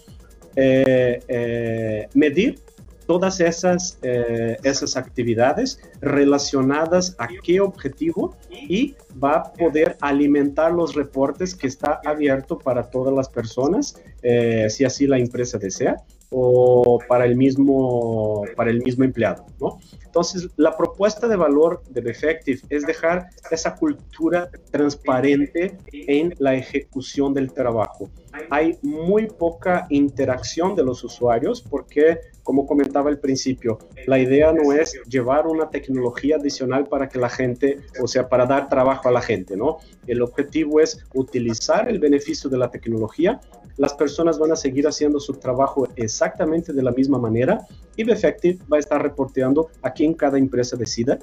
eh, 0.56 1.22
eh, 1.28 2.08
medir 2.14 2.60
todas 3.08 3.40
esas, 3.40 3.98
eh, 4.04 4.58
esas 4.64 4.98
actividades 4.98 5.80
relacionadas 6.02 7.16
a 7.18 7.28
qué 7.44 7.60
objetivo 7.60 8.36
y 8.52 8.96
va 9.24 9.38
a 9.38 9.54
poder 9.54 9.98
alimentar 10.02 10.72
los 10.74 10.94
reportes 10.94 11.56
que 11.56 11.68
está 11.68 12.02
abierto 12.06 12.60
para 12.60 12.90
todas 12.90 13.14
las 13.14 13.30
personas, 13.30 14.00
eh, 14.22 14.68
si 14.70 14.84
así 14.84 15.08
la 15.08 15.18
empresa 15.18 15.58
desea 15.58 15.96
o 16.30 17.00
para 17.08 17.26
el 17.26 17.36
mismo, 17.38 18.44
para 18.56 18.70
el 18.70 18.84
mismo 18.84 19.06
empleado, 19.06 19.46
¿no? 19.60 19.80
Entonces, 20.04 20.50
la 20.58 20.76
propuesta 20.76 21.28
de 21.28 21.36
valor 21.36 21.84
de 21.90 22.10
Effective 22.10 22.60
es 22.70 22.86
dejar 22.86 23.30
esa 23.52 23.76
cultura 23.76 24.50
transparente 24.72 25.78
en 25.94 26.34
la 26.40 26.56
ejecución 26.56 27.34
del 27.34 27.54
trabajo. 27.54 28.10
Hay 28.50 28.78
muy 28.82 29.28
poca 29.28 29.88
interacción 29.90 30.76
de 30.76 30.84
los 30.84 31.04
usuarios 31.04 31.62
porque 31.62 32.20
como 32.48 32.66
comentaba 32.66 33.10
al 33.10 33.20
principio, 33.20 33.77
la 34.06 34.20
idea 34.20 34.54
no 34.54 34.72
es 34.72 34.98
llevar 35.10 35.48
una 35.48 35.70
tecnología 35.70 36.38
adicional 36.38 36.88
para 36.88 37.10
que 37.10 37.20
la 37.20 37.27
gente, 37.27 37.82
o 38.01 38.08
sea, 38.08 38.30
para 38.30 38.46
dar 38.46 38.70
trabajo 38.70 39.10
a 39.10 39.12
la 39.12 39.22
gente, 39.22 39.58
¿no? 39.58 39.80
El 40.08 40.22
objetivo 40.22 40.80
es 40.80 41.04
utilizar 41.13 41.89
el 41.89 42.00
beneficio 42.00 42.50
de 42.50 42.58
la 42.58 42.72
tecnología. 42.72 43.42
Las 43.75 43.94
personas 43.96 44.39
van 44.39 44.54
a 44.54 44.56
seguir 44.56 44.88
haciendo 44.88 45.20
su 45.20 45.34
trabajo 45.34 45.89
exactamente 45.98 46.72
de 46.72 46.84
la 46.84 46.94
misma 46.94 47.20
manera 47.20 47.68
y 47.98 48.06
Befective 48.06 48.60
va 48.72 48.77
a 48.77 48.80
estar 48.80 49.04
reporteando 49.04 49.68
a 49.82 49.92
quien 49.92 50.13
cada 50.13 50.38
empresa 50.38 50.77
decida 50.77 51.20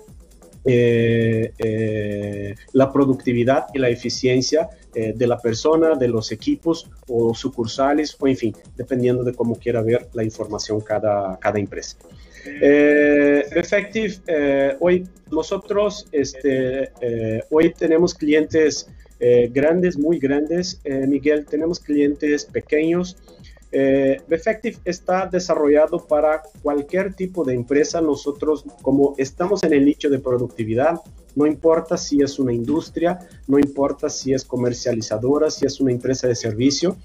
eh, 0.66 1.52
eh, 1.58 2.54
la 2.72 2.90
productividad 2.90 3.66
y 3.74 3.78
la 3.78 3.90
eficiencia 3.90 4.70
eh, 4.94 5.12
de 5.14 5.26
la 5.26 5.38
persona, 5.38 5.94
de 5.94 6.08
los 6.08 6.32
equipos 6.32 6.90
o 7.06 7.34
sucursales, 7.34 8.16
o 8.18 8.26
en 8.26 8.36
fin, 8.36 8.56
dependiendo 8.74 9.22
de 9.24 9.34
cómo 9.34 9.56
quiera 9.56 9.82
ver 9.82 10.08
la 10.14 10.24
información 10.24 10.80
cada, 10.80 11.38
cada 11.38 11.58
empresa. 11.58 11.98
Effective, 12.46 14.16
hoy 14.80 15.06
nosotros, 15.30 16.06
este, 16.12 16.90
hoy 17.50 17.72
tenemos 17.72 18.14
clientes 18.14 18.86
grandes, 19.50 19.98
muy 19.98 20.18
grandes, 20.18 20.80
Miguel, 20.84 21.46
tenemos 21.46 21.80
clientes 21.80 22.44
pequeños, 22.44 23.16
eh, 23.76 24.22
Befective 24.28 24.78
está 24.84 25.26
desarrollado 25.26 26.06
para 26.06 26.42
cualquier 26.62 27.12
tipo 27.12 27.44
de 27.44 27.54
empresa. 27.54 28.00
Nosotros, 28.00 28.64
como 28.82 29.14
estamos 29.18 29.64
en 29.64 29.72
el 29.72 29.84
nicho 29.84 30.08
de 30.08 30.20
productividad, 30.20 31.00
no 31.34 31.44
importa 31.44 31.96
si 31.96 32.22
es 32.22 32.38
una 32.38 32.52
industria, 32.52 33.18
no 33.48 33.58
importa 33.58 34.08
si 34.08 34.32
es 34.32 34.44
comercializadora, 34.44 35.50
si 35.50 35.66
es 35.66 35.80
una 35.80 35.90
empresa 35.90 36.28
de 36.28 36.36
servicio, 36.36 36.96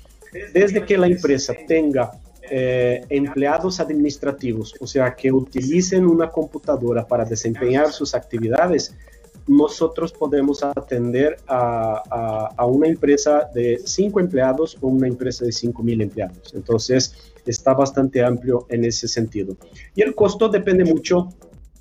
desde 0.53 0.85
que 0.85 0.95
la 0.95 1.07
empresa 1.07 1.55
tenga 1.67 2.11
eh, 2.51 3.03
empleados 3.09 3.79
administrativos, 3.79 4.75
o 4.79 4.85
sea, 4.85 5.15
que 5.15 5.31
utilicen 5.31 6.05
una 6.05 6.29
computadora 6.29 7.07
para 7.07 7.25
desempeñar 7.25 7.91
sus 7.91 8.13
actividades, 8.13 8.93
nosotros 9.49 10.13
podemos 10.13 10.63
atender 10.63 11.37
a, 11.47 12.65
una 12.65 12.87
empresa 12.87 13.49
de 13.53 13.81
cinco 13.83 14.19
empleados 14.19 14.77
o 14.79 14.87
una 14.87 15.07
empresa 15.07 15.43
de 15.43 15.51
cinco 15.51 15.81
mil 15.83 16.01
empleados. 16.01 16.53
Entonces, 16.53 17.33
está 17.45 17.73
bastante 17.73 18.23
amplio 18.23 18.67
en 18.69 18.85
ese 18.85 19.07
sentido. 19.07 19.57
Y 19.95 20.01
el 20.03 20.13
costo 20.13 20.47
depende 20.49 20.85
mucho 20.85 21.29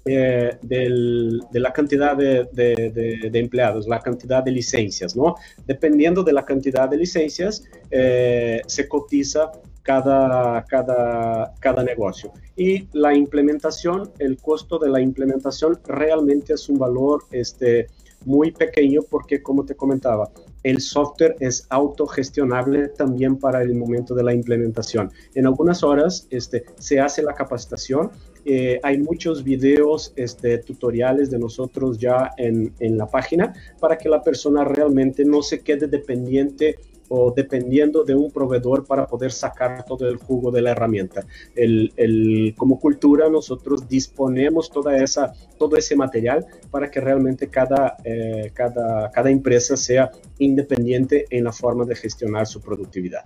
eh, 0.07 0.57
de 0.63 1.61
la 1.61 1.73
cantidad 1.73 2.17
de, 2.17 3.31
empleados, 3.35 3.87
la 3.87 4.01
cantidad 4.01 4.43
de 4.43 4.53
licencias, 4.53 5.15
¿no? 5.15 5.35
Dependiendo 5.67 6.23
de 6.23 6.33
la 6.33 6.47
cantidad 6.47 6.89
de 6.89 6.97
licencias, 6.97 7.65
eh, 7.91 8.63
se 8.67 8.89
cotiza 8.89 9.53
cada, 9.89 10.67
cada, 10.67 11.55
cada 11.61 11.83
negocio. 11.83 12.31
Y 12.57 12.87
la 12.93 13.15
implementación, 13.15 14.11
el 14.19 14.37
costo 14.37 14.79
de 14.79 14.91
la 14.91 15.01
implementación 15.01 15.79
realmente 15.87 16.53
es 16.53 16.69
un 16.69 16.79
valor 16.79 17.25
este, 17.31 17.87
muy 18.27 18.51
pequeño 18.51 19.01
porque, 19.09 19.43
como 19.43 19.65
te 19.65 19.75
comentaba, 19.75 20.31
el 20.63 20.83
software 20.83 21.37
es 21.41 21.67
autogestionable 21.71 22.89
también 22.89 23.39
para 23.39 23.63
el 23.63 23.75
momento 23.75 24.15
de 24.15 24.25
la 24.25 24.35
implementación. 24.35 25.11
En 25.35 25.47
algunas 25.47 25.83
horas 25.83 26.27
este, 26.29 26.67
se 26.79 27.01
hace 27.01 27.23
la 27.23 27.33
capacitación. 27.33 28.11
Eh, 28.45 28.79
hay 28.83 28.99
muchos 28.99 29.43
videos, 29.43 30.13
este, 30.17 30.59
tutoriales 30.59 31.31
de 31.31 31.39
nosotros 31.39 31.99
ya 31.99 32.33
en, 32.37 32.75
en 32.81 32.99
la 32.99 33.07
página 33.07 33.55
para 33.81 33.97
que 33.97 34.11
la 34.11 34.23
persona 34.23 34.65
realmente 34.65 35.25
no 35.25 35.41
se 35.41 35.61
quede 35.61 35.87
dependiente 35.87 36.77
o 37.09 37.33
dependiendo 37.35 38.05
de 38.05 38.15
un 38.15 38.31
proveedor 38.31 38.87
para 38.87 39.07
poder 39.07 39.33
sacar 39.33 39.85
todo 39.85 40.09
el 40.09 40.17
jugo 40.17 40.51
de 40.51 40.63
la 40.63 40.71
herramienta. 40.73 41.27
El, 41.55 42.55
como 42.57 42.79
cultura 42.79 43.29
nosotros 43.29 43.89
disponemos 43.89 44.71
toda 44.71 44.97
esa, 45.03 45.33
todo 45.59 45.77
ese 45.77 45.97
material 45.97 46.47
para 46.71 46.91
que 46.91 47.01
realmente 47.01 47.49
cada, 47.49 47.97
eh, 48.05 48.51
cada, 48.55 49.11
cada 49.11 49.31
empresa 49.31 49.77
sea 49.77 50.11
independiente 50.39 51.27
en 51.31 51.45
la 51.45 51.53
forma 51.53 51.85
de 51.85 51.97
gestionar 51.97 52.47
su 52.47 52.61
productividad. 52.61 53.25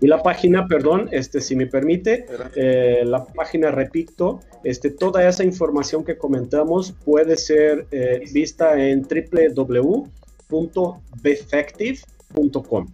Y 0.00 0.06
la 0.06 0.22
página, 0.22 0.68
perdón, 0.68 1.08
este, 1.10 1.40
si 1.40 1.56
me 1.56 1.66
permite, 1.66 2.24
eh, 2.54 3.02
la 3.04 3.24
página, 3.24 3.72
repito, 3.72 4.40
este, 4.62 4.90
toda 4.90 5.28
esa 5.28 5.42
información 5.42 6.04
que 6.04 6.16
comentamos 6.16 6.94
puede 7.04 7.36
ser 7.36 7.86
eh, 7.90 8.22
vista 8.32 8.80
en 8.80 9.04
www.beffective.com 12.34 12.86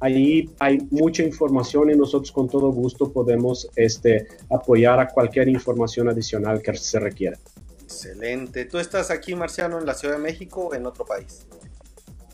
Ahí 0.00 0.50
hay 0.58 0.78
mucha 0.90 1.22
información 1.22 1.90
y 1.90 1.94
nosotros 1.94 2.32
con 2.32 2.48
todo 2.48 2.72
gusto 2.72 3.12
podemos 3.12 3.70
este, 3.76 4.26
apoyar 4.50 4.98
a 4.98 5.06
cualquier 5.06 5.48
información 5.48 6.08
adicional 6.08 6.60
que 6.60 6.74
se 6.74 6.98
requiera. 6.98 7.38
Excelente. 7.84 8.64
¿Tú 8.64 8.78
estás 8.78 9.12
aquí, 9.12 9.36
Marciano, 9.36 9.78
en 9.78 9.86
la 9.86 9.94
Ciudad 9.94 10.16
de 10.16 10.20
México 10.20 10.62
o 10.62 10.74
en 10.74 10.86
otro 10.86 11.04
país? 11.04 11.46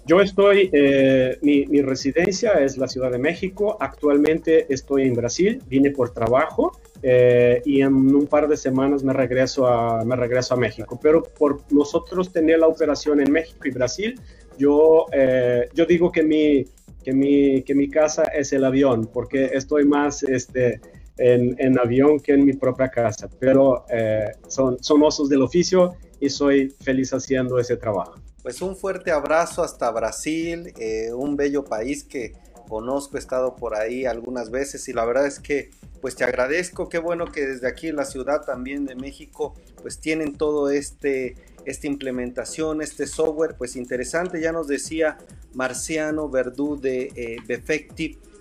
Yo 0.07 0.23
estoy, 0.23 0.71
eh, 0.73 1.37
mi, 1.43 1.83
residencia 1.83 2.53
es 2.53 2.79
la 2.79 2.89
Ciudad 2.89 3.11
de 3.11 3.19
México. 3.19 3.77
Actualmente 3.79 4.73
estoy 4.73 5.03
en 5.03 5.13
Brasil, 5.13 5.63
vine 5.69 5.91
por 5.91 6.15
trabajo 6.15 6.73
eh, 7.03 7.61
y 7.67 7.83
en 7.83 7.93
un 7.93 8.27
par 8.27 8.49
de 8.49 8.57
semanas 8.57 9.05
me 9.05 9.13
regreso, 9.13 9.67
a, 9.67 10.03
me 10.07 10.17
regreso 10.17 10.55
a 10.55 10.57
México. 10.57 10.99
Pero 11.03 11.23
por 11.23 11.61
nosotros 11.71 12.33
tener 12.33 12.61
la 12.61 12.69
operación 12.69 13.21
en 13.21 13.31
México 13.31 13.69
y 13.69 13.71
Brasil, 13.71 14.19
yo, 14.59 15.07
eh, 15.13 15.69
yo 15.75 15.87
digo 15.87 16.11
que 16.11 16.23
mi, 16.23 16.65
que, 17.03 17.13
mi, 17.13 17.63
que 17.63 17.75
mi 17.75 17.89
casa 17.89 18.25
es 18.25 18.53
el 18.53 18.65
avión, 18.65 19.09
porque 19.13 19.51
estoy 19.53 19.85
más 19.85 20.23
este, 20.23 20.81
en, 21.17 21.55
en 21.59 21.79
avión 21.79 22.21
que 22.21 22.35
en 22.35 22.45
mi 22.45 22.53
propia 22.53 22.89
casa, 22.89 23.29
pero 23.39 23.85
eh, 23.91 24.33
son, 24.49 24.83
son 24.83 25.03
osos 25.03 25.29
del 25.29 25.43
oficio 25.43 25.95
y 26.21 26.29
soy 26.29 26.69
feliz 26.81 27.13
haciendo 27.13 27.59
ese 27.59 27.77
trabajo. 27.77 28.21
Pues 28.43 28.63
un 28.63 28.77
fuerte 28.77 29.11
abrazo 29.11 29.63
hasta 29.63 29.91
Brasil, 29.91 30.73
eh, 30.79 31.13
un 31.13 31.37
bello 31.37 31.65
país 31.65 32.05
que 32.05 32.33
conozco, 32.69 33.17
he 33.17 33.21
estado 33.21 33.57
por 33.57 33.75
ahí 33.75 34.05
algunas 34.05 34.51
veces 34.51 34.89
y 34.89 34.93
la 34.93 35.05
verdad 35.05 35.27
es 35.27 35.41
que 35.41 35.71
pues 36.01 36.15
te 36.15 36.23
agradezco, 36.23 36.89
qué 36.89 36.99
bueno 36.99 37.33
que 37.33 37.45
desde 37.45 37.67
aquí 37.67 37.89
en 37.89 37.97
la 37.97 38.05
ciudad 38.05 38.45
también 38.45 38.85
de 38.85 38.95
México 38.95 39.55
pues 39.83 39.99
tienen 39.99 40.37
todo 40.37 40.71
este 40.71 41.35
esta 41.65 41.87
implementación, 41.87 42.81
este 42.81 43.07
software, 43.07 43.57
pues 43.57 43.77
interesante, 43.77 44.41
ya 44.41 44.53
nos 44.53 44.69
decía 44.69 45.19
Marciano 45.53 46.31
Verdú 46.31 46.81
de 46.81 47.13
eh, 47.15 47.37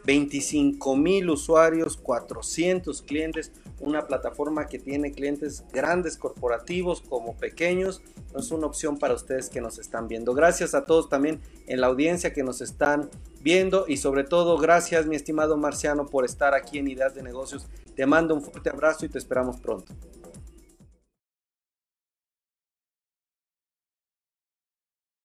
25 0.08 0.96
mil 0.96 1.30
usuarios, 1.30 1.98
400 1.98 3.02
clientes, 3.02 3.52
una 3.82 4.08
plataforma 4.08 4.68
que 4.68 4.80
tiene 4.80 5.12
clientes 5.12 5.66
grandes 5.74 6.16
corporativos 6.16 7.02
como 7.02 7.36
pequeños, 7.36 8.02
es 8.34 8.52
una 8.52 8.68
opción 8.68 8.98
para 8.98 9.14
ustedes 9.14 9.50
que 9.50 9.60
nos 9.60 9.80
están 9.80 10.08
viendo. 10.08 10.34
Gracias 10.34 10.74
a 10.76 10.86
todos 10.86 11.10
también 11.10 11.42
en 11.68 11.82
la 11.82 11.88
audiencia 11.88 12.32
que 12.32 12.42
nos 12.42 12.62
están 12.62 13.10
viendo 13.42 13.84
y 13.86 13.98
sobre 13.98 14.24
todo 14.24 14.58
gracias 14.58 15.08
mi 15.08 15.18
estimado 15.18 15.58
Marciano 15.58 16.06
por 16.06 16.24
estar 16.24 16.54
aquí 16.54 16.78
en 16.78 16.88
Ideas 16.88 17.14
de 17.14 17.22
Negocios. 17.22 17.68
Te 17.94 18.06
mando 18.06 18.34
un 18.34 18.42
fuerte 18.42 18.70
abrazo 18.70 19.06
y 19.06 19.10
te 19.10 19.18
esperamos 19.18 19.60
pronto. 19.60 19.94